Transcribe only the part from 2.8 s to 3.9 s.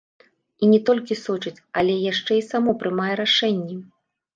прымае рашэнні.